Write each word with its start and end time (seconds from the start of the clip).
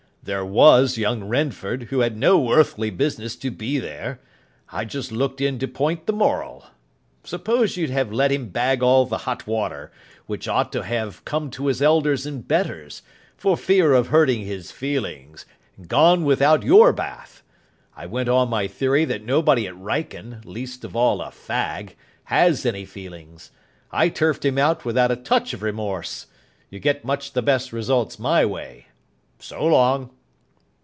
"There 0.23 0.45
was 0.45 0.99
young 0.99 1.23
Renford, 1.23 1.85
who 1.85 2.01
had 2.01 2.15
no 2.15 2.51
earthly 2.53 2.91
business 2.91 3.35
to 3.37 3.49
be 3.49 3.79
there. 3.79 4.19
I've 4.71 4.89
just 4.89 5.11
looked 5.11 5.41
in 5.41 5.57
to 5.57 5.67
point 5.67 6.05
the 6.05 6.13
moral. 6.13 6.67
Suppose 7.23 7.75
you'd 7.75 7.89
have 7.89 8.13
let 8.13 8.31
him 8.31 8.49
bag 8.49 8.83
all 8.83 9.07
the 9.07 9.17
hot 9.17 9.47
water, 9.47 9.91
which 10.27 10.47
ought 10.47 10.71
to 10.73 10.83
have 10.83 11.25
come 11.25 11.49
to 11.49 11.65
his 11.65 11.81
elders 11.81 12.27
and 12.27 12.47
betters, 12.47 13.01
for 13.35 13.57
fear 13.57 13.93
of 13.93 14.09
hurting 14.09 14.43
his 14.45 14.69
feelings; 14.69 15.47
and 15.75 15.87
gone 15.87 16.23
without 16.23 16.61
your 16.61 16.93
bath. 16.93 17.41
I 17.95 18.05
went 18.05 18.29
on 18.29 18.47
my 18.47 18.67
theory 18.67 19.05
that 19.05 19.25
nobody 19.25 19.65
at 19.65 19.73
Wrykyn, 19.75 20.45
least 20.45 20.85
of 20.85 20.95
all 20.95 21.23
a 21.23 21.29
fag, 21.31 21.95
has 22.25 22.63
any 22.63 22.85
feelings. 22.85 23.49
I 23.91 24.09
turfed 24.09 24.45
him 24.45 24.59
out 24.59 24.85
without 24.85 25.09
a 25.09 25.15
touch 25.15 25.51
of 25.53 25.63
remorse. 25.63 26.27
You 26.69 26.77
get 26.77 27.03
much 27.03 27.33
the 27.33 27.41
best 27.41 27.73
results 27.73 28.19
my 28.19 28.45
way. 28.45 28.85
So 29.43 29.65
long." 29.65 30.11